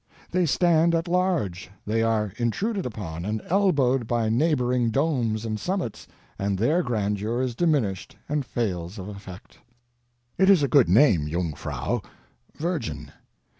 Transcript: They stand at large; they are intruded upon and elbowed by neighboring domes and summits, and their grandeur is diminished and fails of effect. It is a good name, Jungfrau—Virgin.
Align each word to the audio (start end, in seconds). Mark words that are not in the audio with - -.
They 0.31 0.47
stand 0.47 0.95
at 0.95 1.07
large; 1.07 1.69
they 1.85 2.01
are 2.01 2.33
intruded 2.37 2.87
upon 2.87 3.23
and 3.23 3.39
elbowed 3.51 4.07
by 4.07 4.29
neighboring 4.29 4.89
domes 4.89 5.45
and 5.45 5.59
summits, 5.59 6.07
and 6.39 6.57
their 6.57 6.81
grandeur 6.81 7.39
is 7.39 7.53
diminished 7.53 8.15
and 8.27 8.43
fails 8.43 8.97
of 8.97 9.07
effect. 9.07 9.59
It 10.39 10.49
is 10.49 10.63
a 10.63 10.67
good 10.67 10.89
name, 10.89 11.27
Jungfrau—Virgin. 11.27 13.11